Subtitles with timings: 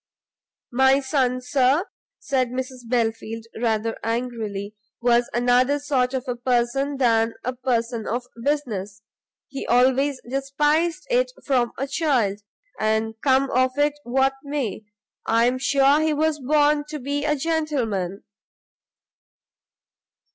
[0.71, 1.85] "My son, Sir,"
[2.17, 8.25] said Mrs Belfield, rather angrily, "was another sort of a person than a person of
[8.43, 9.03] business:
[9.47, 12.41] he always despised it from a child,
[12.79, 14.85] and come of it what may,
[15.27, 18.23] I am sure he was born to be a gentleman."